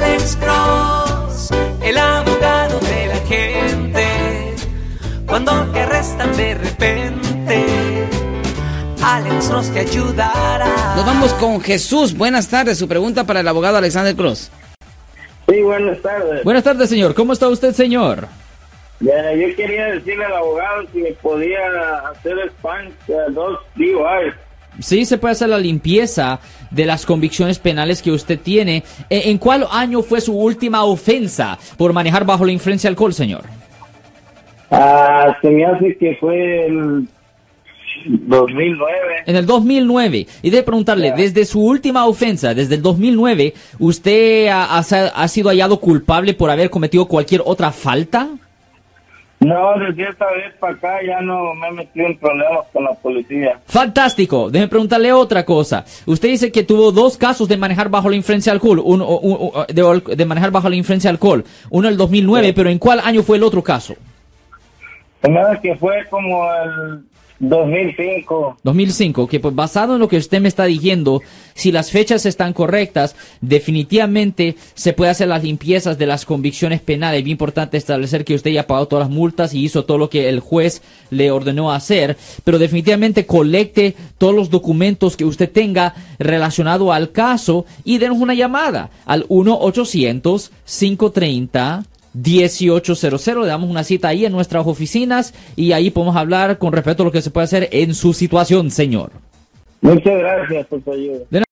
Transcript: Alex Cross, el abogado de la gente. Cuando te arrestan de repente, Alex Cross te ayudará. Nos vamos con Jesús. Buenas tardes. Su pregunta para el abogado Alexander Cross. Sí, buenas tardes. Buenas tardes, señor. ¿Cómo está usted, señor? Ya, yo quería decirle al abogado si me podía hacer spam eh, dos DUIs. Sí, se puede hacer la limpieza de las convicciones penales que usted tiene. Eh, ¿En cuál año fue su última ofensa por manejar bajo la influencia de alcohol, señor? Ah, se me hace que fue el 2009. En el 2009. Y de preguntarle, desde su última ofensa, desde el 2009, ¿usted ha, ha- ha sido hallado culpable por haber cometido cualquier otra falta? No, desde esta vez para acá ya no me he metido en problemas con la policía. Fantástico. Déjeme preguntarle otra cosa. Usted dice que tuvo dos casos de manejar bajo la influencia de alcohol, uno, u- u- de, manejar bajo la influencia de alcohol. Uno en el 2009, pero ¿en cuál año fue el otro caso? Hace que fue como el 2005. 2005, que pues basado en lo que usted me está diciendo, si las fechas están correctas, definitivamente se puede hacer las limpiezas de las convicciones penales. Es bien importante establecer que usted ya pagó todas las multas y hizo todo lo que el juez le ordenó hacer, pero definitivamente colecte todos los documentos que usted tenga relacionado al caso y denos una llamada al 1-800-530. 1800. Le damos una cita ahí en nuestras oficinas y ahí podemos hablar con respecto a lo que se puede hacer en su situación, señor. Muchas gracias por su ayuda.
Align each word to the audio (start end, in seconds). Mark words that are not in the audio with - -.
Alex 0.00 0.36
Cross, 0.36 1.50
el 1.82 1.98
abogado 1.98 2.78
de 2.78 3.06
la 3.08 3.16
gente. 3.26 4.54
Cuando 5.26 5.52
te 5.72 5.80
arrestan 5.80 6.36
de 6.36 6.54
repente, 6.54 7.66
Alex 9.02 9.48
Cross 9.48 9.72
te 9.72 9.80
ayudará. 9.80 10.94
Nos 10.94 11.04
vamos 11.04 11.34
con 11.34 11.60
Jesús. 11.60 12.16
Buenas 12.16 12.48
tardes. 12.48 12.78
Su 12.78 12.86
pregunta 12.86 13.24
para 13.24 13.40
el 13.40 13.48
abogado 13.48 13.76
Alexander 13.78 14.14
Cross. 14.14 14.52
Sí, 15.48 15.62
buenas 15.62 16.00
tardes. 16.00 16.44
Buenas 16.44 16.62
tardes, 16.62 16.88
señor. 16.88 17.14
¿Cómo 17.14 17.32
está 17.32 17.48
usted, 17.48 17.74
señor? 17.74 18.28
Ya, 19.00 19.32
yo 19.32 19.54
quería 19.56 19.86
decirle 19.86 20.26
al 20.26 20.36
abogado 20.36 20.84
si 20.92 20.98
me 20.98 21.12
podía 21.14 21.58
hacer 22.10 22.38
spam 22.50 22.86
eh, 23.08 23.16
dos 23.30 23.58
DUIs. 23.74 24.34
Sí, 24.78 25.04
se 25.04 25.18
puede 25.18 25.32
hacer 25.32 25.48
la 25.48 25.58
limpieza 25.58 26.40
de 26.70 26.86
las 26.86 27.04
convicciones 27.06 27.58
penales 27.58 28.00
que 28.02 28.10
usted 28.12 28.38
tiene. 28.38 28.84
Eh, 29.10 29.22
¿En 29.26 29.38
cuál 29.38 29.66
año 29.70 30.02
fue 30.02 30.20
su 30.20 30.34
última 30.38 30.84
ofensa 30.84 31.58
por 31.76 31.92
manejar 31.92 32.24
bajo 32.24 32.44
la 32.44 32.52
influencia 32.52 32.88
de 32.88 32.92
alcohol, 32.92 33.12
señor? 33.14 33.42
Ah, 34.70 35.36
se 35.42 35.50
me 35.50 35.64
hace 35.64 35.96
que 35.96 36.16
fue 36.20 36.66
el 36.66 37.08
2009. 38.06 38.96
En 39.26 39.36
el 39.36 39.46
2009. 39.46 40.26
Y 40.42 40.50
de 40.50 40.62
preguntarle, 40.62 41.12
desde 41.16 41.44
su 41.44 41.60
última 41.64 42.06
ofensa, 42.06 42.54
desde 42.54 42.76
el 42.76 42.82
2009, 42.82 43.54
¿usted 43.78 44.48
ha, 44.48 44.78
ha- 44.78 44.80
ha 45.14 45.28
sido 45.28 45.48
hallado 45.48 45.80
culpable 45.80 46.34
por 46.34 46.50
haber 46.50 46.70
cometido 46.70 47.06
cualquier 47.06 47.42
otra 47.44 47.72
falta? 47.72 48.28
No, 49.40 49.78
desde 49.78 50.08
esta 50.10 50.26
vez 50.32 50.52
para 50.58 50.72
acá 50.74 50.98
ya 51.06 51.20
no 51.20 51.54
me 51.54 51.68
he 51.68 51.72
metido 51.72 52.06
en 52.06 52.18
problemas 52.18 52.66
con 52.72 52.82
la 52.82 52.92
policía. 52.94 53.60
Fantástico. 53.66 54.50
Déjeme 54.50 54.68
preguntarle 54.68 55.12
otra 55.12 55.44
cosa. 55.44 55.84
Usted 56.06 56.28
dice 56.28 56.50
que 56.50 56.64
tuvo 56.64 56.90
dos 56.90 57.16
casos 57.16 57.48
de 57.48 57.56
manejar 57.56 57.88
bajo 57.88 58.10
la 58.10 58.16
influencia 58.16 58.50
de 58.52 58.56
alcohol, 58.56 58.80
uno, 58.84 59.06
u- 59.08 59.52
u- 59.56 60.14
de, 60.16 60.24
manejar 60.24 60.50
bajo 60.50 60.68
la 60.68 60.74
influencia 60.74 61.08
de 61.10 61.12
alcohol. 61.14 61.44
Uno 61.70 61.86
en 61.86 61.92
el 61.92 61.98
2009, 61.98 62.52
pero 62.52 62.68
¿en 62.68 62.78
cuál 62.80 62.98
año 62.98 63.22
fue 63.22 63.36
el 63.36 63.44
otro 63.44 63.62
caso? 63.62 63.94
Hace 65.22 65.60
que 65.62 65.76
fue 65.76 66.04
como 66.10 66.44
el 66.54 67.04
2005. 67.40 68.58
2005, 68.62 69.26
que 69.28 69.40
pues 69.40 69.54
basado 69.54 69.94
en 69.94 70.00
lo 70.00 70.08
que 70.08 70.16
usted 70.16 70.40
me 70.40 70.48
está 70.48 70.64
diciendo, 70.64 71.20
si 71.54 71.70
las 71.72 71.90
fechas 71.90 72.24
están 72.26 72.52
correctas, 72.52 73.16
definitivamente 73.40 74.56
se 74.74 74.92
puede 74.92 75.10
hacer 75.10 75.28
las 75.28 75.44
limpiezas 75.44 75.98
de 75.98 76.06
las 76.06 76.24
convicciones 76.24 76.80
penales. 76.80 77.18
Es 77.18 77.24
bien 77.24 77.34
importante 77.34 77.76
establecer 77.76 78.24
que 78.24 78.34
usted 78.34 78.50
ya 78.50 78.66
pagó 78.66 78.88
todas 78.88 79.08
las 79.08 79.16
multas 79.16 79.54
y 79.54 79.64
hizo 79.64 79.84
todo 79.84 79.98
lo 79.98 80.10
que 80.10 80.28
el 80.28 80.40
juez 80.40 80.82
le 81.10 81.30
ordenó 81.30 81.70
hacer, 81.72 82.16
pero 82.44 82.58
definitivamente 82.58 83.26
colecte 83.26 83.94
todos 84.18 84.34
los 84.34 84.50
documentos 84.50 85.16
que 85.16 85.24
usted 85.24 85.50
tenga 85.50 85.94
relacionado 86.18 86.92
al 86.92 87.12
caso 87.12 87.64
y 87.84 87.98
denos 87.98 88.18
una 88.18 88.34
llamada 88.34 88.90
al 89.06 89.26
1-800-530. 89.28 91.84
1800. 92.14 93.26
Le 93.26 93.46
damos 93.46 93.70
una 93.70 93.84
cita 93.84 94.08
ahí 94.08 94.24
en 94.24 94.32
nuestras 94.32 94.66
oficinas 94.66 95.34
y 95.56 95.72
ahí 95.72 95.90
podemos 95.90 96.16
hablar 96.16 96.58
con 96.58 96.72
respecto 96.72 97.02
a 97.02 97.06
lo 97.06 97.12
que 97.12 97.22
se 97.22 97.30
puede 97.30 97.44
hacer 97.44 97.68
en 97.72 97.94
su 97.94 98.12
situación, 98.12 98.70
señor. 98.70 99.10
Muchas 99.80 100.18
gracias 100.18 100.66
por 100.66 100.82
su 100.82 100.92
ayuda. 100.92 101.48